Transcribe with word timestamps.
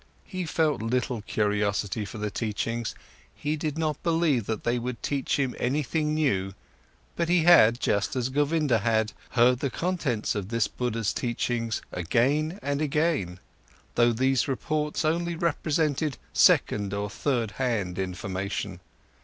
He 0.25 0.47
felt 0.47 0.81
little 0.81 1.21
curiosity 1.21 2.05
for 2.05 2.17
the 2.17 2.31
teachings, 2.31 2.95
he 3.35 3.55
did 3.55 3.77
not 3.77 4.01
believe 4.01 4.47
that 4.47 4.63
they 4.63 4.79
would 4.79 5.03
teach 5.03 5.37
him 5.37 5.55
anything 5.59 6.15
new, 6.15 6.55
but 7.15 7.29
he 7.29 7.43
had, 7.43 7.79
just 7.79 8.15
as 8.15 8.29
Govinda 8.29 8.79
had, 8.79 9.13
heard 9.33 9.59
the 9.59 9.69
contents 9.69 10.33
of 10.33 10.49
this 10.49 10.67
Buddha's 10.67 11.13
teachings 11.13 11.83
again 11.91 12.57
and 12.63 12.81
again, 12.81 13.39
though 13.93 14.11
these 14.11 14.47
reports 14.47 15.05
only 15.05 15.35
represented 15.35 16.17
second 16.33 16.95
or 16.95 17.07
third 17.07 17.51
hand 17.61 17.99
information. 17.99 18.79